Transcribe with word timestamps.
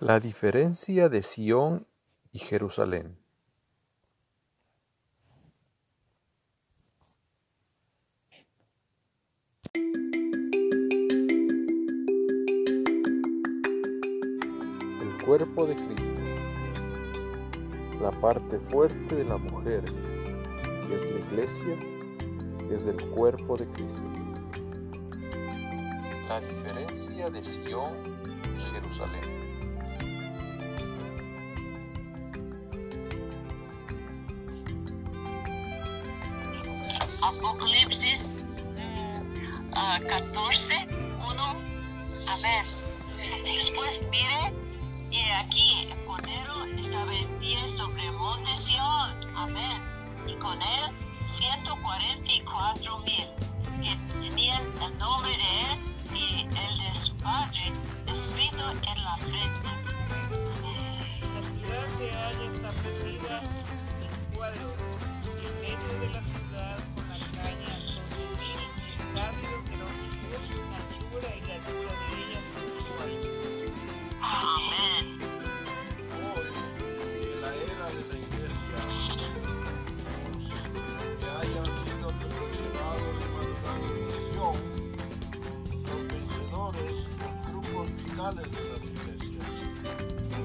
La 0.00 0.18
diferencia 0.18 1.10
de 1.10 1.22
Sion 1.22 1.86
y 2.32 2.38
Jerusalén. 2.38 3.18
El 15.02 15.22
cuerpo 15.22 15.66
de 15.66 15.76
Cristo. 15.76 16.10
La 18.00 18.10
parte 18.22 18.58
fuerte 18.58 19.16
de 19.16 19.24
la 19.24 19.36
mujer, 19.36 19.84
que 19.84 20.94
es 20.94 21.10
la 21.10 21.18
iglesia, 21.18 21.78
es 22.70 22.86
el 22.86 22.96
cuerpo 23.10 23.58
de 23.58 23.66
Cristo. 23.66 24.08
La 26.26 26.40
diferencia 26.40 27.28
de 27.28 27.44
Sion 27.44 27.92
y 28.56 28.60
Jerusalén. 28.72 29.39
Apocalipsis 37.22 38.34
mm, 38.76 39.70
ah, 39.74 40.00
14, 40.08 40.86
1. 41.28 41.70
Amén. 42.28 42.64
Después 43.44 44.00
mire, 44.10 44.52
y 45.10 45.20
aquí 45.30 45.88
el 45.90 46.04
Cordero 46.06 46.64
estaba 46.78 47.12
en 47.14 47.28
pie 47.38 47.68
sobre 47.68 48.06
el 48.06 48.12
monte 48.12 48.56
Sion. 48.56 49.36
Amén. 49.36 49.82
Y 50.26 50.34
con 50.34 50.60
él 50.62 50.90
144 51.24 52.98
mil 53.00 53.28
que 53.82 53.96
tenían 54.20 54.62
el 54.82 54.98
nombre 54.98 55.30
de 55.30 55.60
él 55.72 55.78
y 56.14 56.40
el 56.42 56.78
de 56.78 56.94
su 56.94 57.14
padre 57.16 57.72
escrito 58.06 58.70
en 58.70 59.04
la 59.04 59.16
frente. 59.18 59.79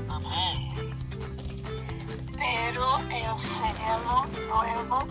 Amén. 0.09 0.95
pero 2.35 2.97
el 2.97 3.37
cielo 3.39 4.25
nuevo 4.49 5.07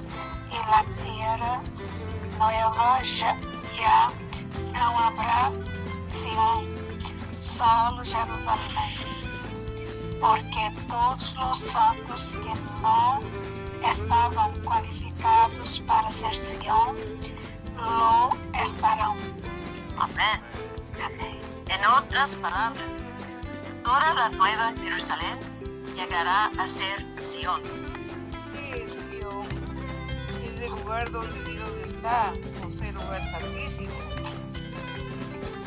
y 0.50 0.56
la 0.70 0.84
tierra 1.00 1.60
nueva 2.36 3.00
ya, 3.16 3.36
ya 3.78 4.10
no 4.72 4.98
habrá 4.98 5.52
Sion, 6.08 6.66
solo 7.40 8.02
Jerusalén, 8.02 8.94
porque 10.20 10.72
todos 10.88 11.32
los 11.34 11.58
santos 11.58 12.32
que 12.32 12.54
no 12.82 13.20
estaban 13.88 14.50
cualificados 14.62 15.80
para 15.86 16.10
ser 16.10 16.36
Sion 16.36 16.96
lo 17.76 18.30
estarán. 18.52 19.16
Amén. 19.96 20.40
En 21.68 21.84
otras 21.86 22.36
palabras, 22.36 23.04
toda 23.82 24.14
la 24.14 24.28
nueva 24.30 24.72
Jerusalén 24.82 25.38
llegará 25.94 26.46
a 26.58 26.66
ser 26.66 27.04
Sion. 27.20 27.60
¿Qué 28.52 28.84
es 28.84 28.92
Sion? 29.10 29.46
Es 30.42 30.62
el 30.62 30.70
lugar 30.70 31.10
donde 31.10 31.42
Dios 31.44 31.68
está, 31.86 32.32
o 32.64 32.78
sea, 32.78 32.88
el 32.88 32.94
lugar 32.94 33.20
santísimo. 33.32 33.94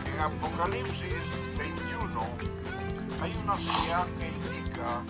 en 0.05 0.19
Apocalipsis 0.19 1.57
21 1.57 2.27
hay 3.21 3.35
una 3.43 3.57
señal 3.57 4.07
que 4.19 4.27
indica 4.27 5.01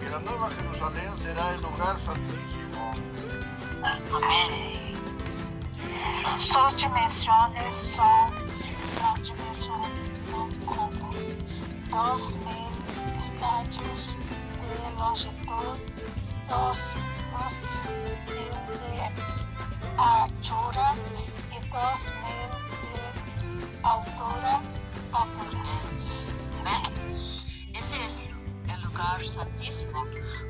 que 0.00 0.10
la 0.10 0.18
nueva 0.20 0.50
Jerusalén 0.50 1.12
será 1.22 1.54
el 1.54 1.60
lugar 1.62 1.98
santísimo 2.04 2.56
Amén. 3.82 4.96
Sus 6.36 6.76
dimensiones 6.76 7.74
son 7.94 8.45
dos 11.96 12.36
mil 12.36 13.18
estadios 13.18 14.18
de 14.60 14.98
longitud, 14.98 15.78
dos, 16.46 16.92
dos 17.32 17.78
mil 18.26 18.52
de 18.82 19.00
altura 19.96 20.94
y 21.52 21.68
dos 21.70 22.12
mil 22.20 22.50
de 22.82 23.00
altura. 23.82 24.60
altura. 25.10 26.82
Ese 27.72 28.04
es 28.04 28.22
el 28.68 28.80
lugar 28.82 29.26
santísimo, 29.26 30.04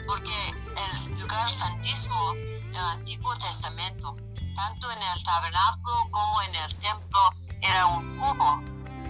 porque 0.08 0.36
el 0.50 1.20
lugar 1.20 1.48
santísimo 1.48 2.34
del 2.72 2.76
Antiguo 2.76 3.36
Testamento, 3.36 4.16
tanto 4.56 4.90
en 4.90 4.98
el 5.00 5.22
tabernáculo 5.22 6.10
como 6.10 6.42
en 6.42 6.54
el 6.56 6.74
templo, 6.78 7.30
era 7.62 7.86
un 7.86 8.18
cubo, 8.18 8.60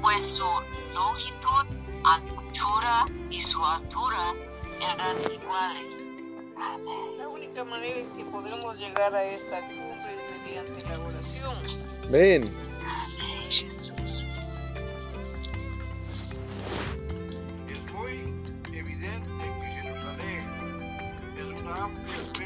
pues 0.03 0.37
su 0.37 0.47
longitud, 0.93 1.86
anchura 2.07 3.05
y 3.31 3.41
su 3.41 3.65
altura 3.65 4.33
eran 4.81 5.17
iguales. 5.33 6.11
Amén. 6.57 7.19
La 7.19 7.29
única 7.29 7.65
manera 7.65 7.99
en 7.99 8.11
que 8.13 8.25
podemos 8.25 8.79
llegar 8.79 9.15
a 9.15 9.25
esta 9.25 9.61
cumbre 9.69 10.15
es 10.15 10.43
mediante 10.43 10.83
la 10.85 11.01
oración. 11.01 11.57
Ven, 12.11 12.55
Amén, 12.81 13.51
Jesús. 13.51 13.93
Es 17.69 17.93
muy 17.93 18.35
evidente 18.73 19.45
que 19.61 19.67
Jerusalén 19.83 20.47
es 21.37 21.61
una 21.61 21.85
amplia 21.85 22.46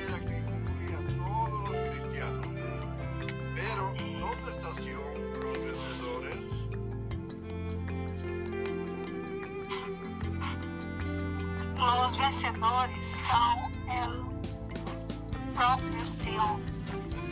Los 12.10 12.18
vencedores 12.18 13.06
son 13.06 13.72
el 13.88 15.54
propio 15.54 16.04
Sion, 16.04 16.60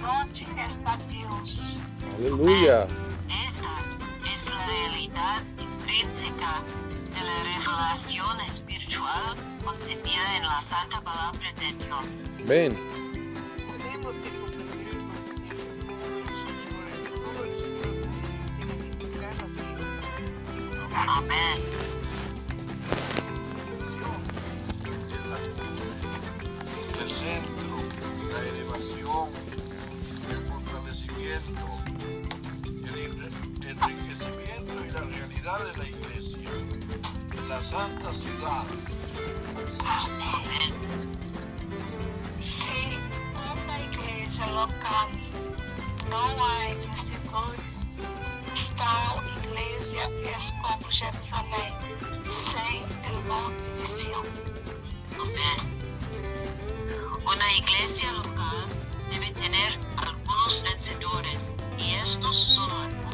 donde 0.00 0.62
está 0.64 0.96
Dios. 1.08 1.74
aleluya. 2.16 2.86
Esta 3.44 4.32
es 4.32 4.48
la 4.48 4.66
realidad 4.66 5.42
intrínseca 5.58 6.62
de 7.12 7.20
la 7.24 7.42
revelación 7.42 8.40
espiritual 8.40 9.34
contenida 9.64 10.36
en 10.36 10.42
la 10.44 10.60
Santa 10.60 11.00
Palabra 11.00 11.52
de 11.58 11.72
Dios. 11.84 12.04
Ven, 12.46 12.76
Tenemos 13.78 14.12
que 14.12 14.38
enriquecimiento 33.70 34.84
y 34.84 34.90
la 34.90 35.00
realidad 35.00 35.64
de 35.64 35.76
la 35.76 35.88
iglesia, 35.88 36.50
la 37.48 37.62
santa 37.62 38.14
ciudad. 38.14 38.64
Si 42.36 42.72
una 43.52 43.78
iglesia 43.78 44.46
local 44.46 45.08
não 46.08 46.44
há 46.44 46.74
vencedores, 46.74 47.86
tal 48.76 49.22
iglesia 49.44 50.08
es 50.34 50.52
como 50.62 50.90
Jerusalém, 50.90 51.72
sem 52.24 52.84
el 53.06 53.18
monte 53.26 53.68
de. 53.68 53.78
Una 57.26 57.52
iglesia 57.52 58.10
local 58.12 58.64
debe 59.10 59.30
tener 59.32 59.78
algunos 59.96 60.62
vencedores 60.62 61.52
y 61.76 61.94
estos 61.96 62.36
son 62.54 63.07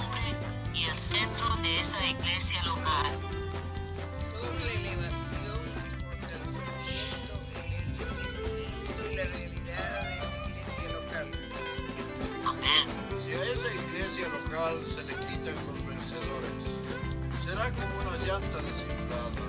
Era 17.64 17.72
como 17.72 17.96
una 18.02 18.16
llanta 18.26 18.58
desinflada. 18.58 19.42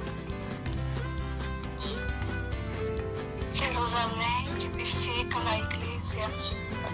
Jerusalém 3.54 4.46
tipifica 4.58 5.38
a 5.50 5.58
igreja. 5.60 6.26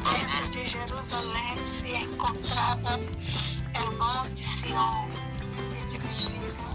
Dentro 0.02 0.50
de 0.52 0.66
Jerusalém 0.66 1.64
se 1.64 1.90
encontrava 1.90 2.98
o 2.98 3.92
monte 4.00 4.44
Sião, 4.44 5.08
que 5.70 5.86
tipifica 5.92 6.66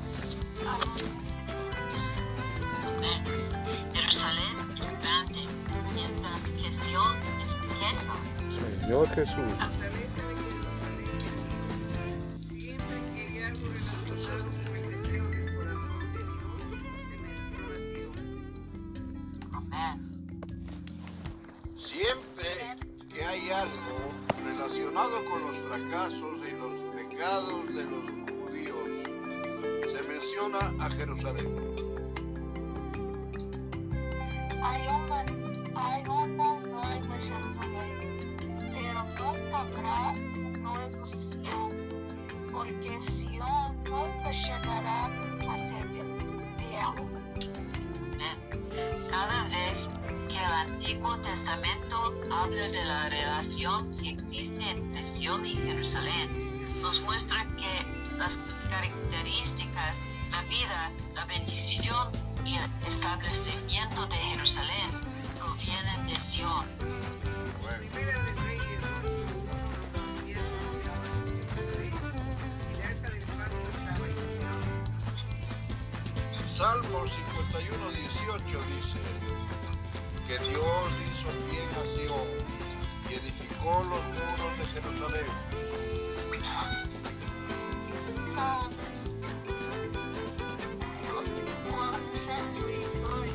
a. 0.65 0.79
Jerusalém 3.93 4.55
está 4.79 5.25
mientras 5.93 6.43
que 6.53 6.71
Sião 6.71 7.17
está 7.45 7.67
Senhor 8.81 9.07
Jesus. 9.09 9.57
Amém. 9.59 9.86
Siempre 21.77 22.77
que 23.09 23.25
hay 23.25 23.51
algo 23.51 24.13
relacionado 24.45 25.25
con 25.31 25.43
los 25.43 25.59
fracasos 25.59 26.35
y 26.47 26.53
los 26.53 26.75
pecados 26.95 27.69
de 27.69 27.85
los 27.85 28.05
judíos, 28.31 28.89
se 29.83 30.09
menciona 30.09 30.85
a 30.85 30.91
Jerusalén. 30.91 31.86
Nunca 44.77 45.07
llegará 45.07 45.53
a 45.53 45.57
ser 45.57 45.87
viejo. 46.59 46.95
Amén. 48.15 49.09
Cada 49.11 49.45
vez 49.45 49.91
que 50.29 50.37
el 50.37 50.53
Antiguo 50.53 51.17
Testamento 51.19 52.15
habla 52.31 52.69
de 52.69 52.85
la 52.85 53.09
relación 53.09 53.97
que 53.97 54.11
existe 54.11 54.71
entre 54.71 55.07
Sion 55.07 55.47
y 55.47 55.55
Jerusalén, 55.55 56.83
nos 56.83 57.01
muestra 57.01 57.47
que 57.57 58.17
las 58.19 58.39
características, 58.69 60.05
la 60.31 60.43
vida, 60.43 60.91
la 61.15 61.25
bendición 61.25 62.11
y 62.45 62.57
el 62.57 62.71
establecimiento 62.87 64.07
de 64.07 64.17
Jerusalén 64.17 65.01
provienen 65.39 66.07
de 66.07 66.21
Sion. 66.21 66.67
Bueno, 67.63 68.86
Salmo 76.59 77.05
51, 77.07 77.91
18 77.91 78.45
dice 78.47 79.01
que 80.27 80.39
Dios 80.49 80.89
hizo 81.05 81.31
bien 81.51 81.69
a 81.71 81.83
Sion 81.95 82.29
y 83.09 83.15
edificó 83.15 83.73
los 83.85 84.03
muros 84.15 84.53
de 84.59 84.65
Jerusalén. 84.81 85.27
Salmos 88.35 88.73
102 91.55 93.27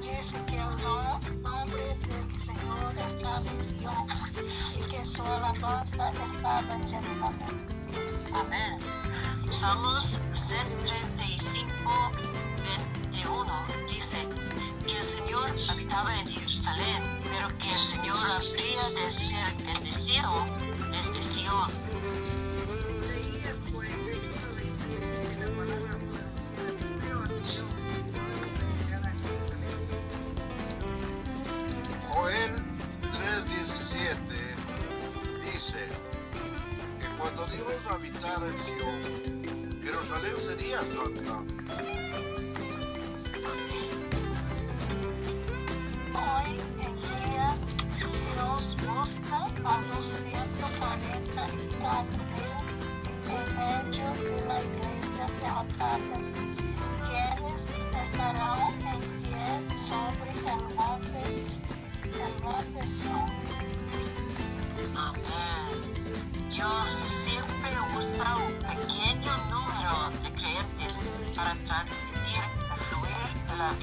dice 0.00 0.38
que 0.46 0.56
el 0.56 0.76
no- 0.82 1.20
nombre 1.42 1.84
del 2.08 2.28
Señor 2.40 2.92
estaba 3.08 3.38
en 3.38 3.80
Sion 3.80 4.06
y 4.78 4.82
que 4.90 5.04
su 5.04 5.22
alabanza 5.22 6.08
estaba 6.08 6.74
en 6.74 6.82
Jerusalén. 6.88 7.56
Amén. 8.34 8.78
Salmos 9.58 10.20
135, 10.34 12.12
21 13.10 13.52
dice 13.90 14.18
que 14.86 14.96
el 14.96 15.02
Señor 15.02 15.50
habitaba 15.68 16.16
en 16.20 16.28
Jerusalén, 16.28 17.02
pero 17.24 17.48
que 17.58 17.72
el 17.72 17.80
Señor 17.80 18.18
habría 18.30 18.88
de 18.90 19.10
ser 19.10 19.52
bendecido 19.66 20.30
desde 20.92 21.22
Sion. 21.24 22.37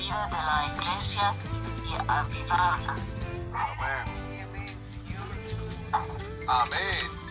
Vida 0.05 0.27
de 0.27 0.37
la 0.37 0.75
iglesia 0.75 1.33
y 1.83 1.93
avivarla. 2.07 2.95
Amén. 3.53 4.77
Amén. 6.47 7.24